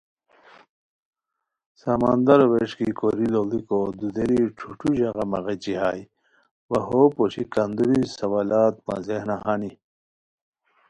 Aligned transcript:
سمندرو 1.81 2.45
وݰکی 2.51 2.89
کوری 2.97 3.27
لوڑیکو 3.33 3.79
دُودیری 3.99 4.39
ݯھوݯھو 4.57 4.89
ژاغہ 4.97 5.23
مہ 5.31 5.39
غیچی 5.45 5.73
ہائے 5.81 6.03
وا 6.69 6.79
ہو 6.87 7.01
پوشی 7.15 7.43
کندوری 7.53 8.01
سوالات 8.17 8.75
مہ 8.85 8.95
ذہنہ 9.07 9.35
ہانی 9.43 9.71